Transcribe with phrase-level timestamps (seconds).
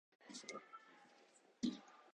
[0.03, 0.49] 大きいサイ
[1.75, 1.81] ズ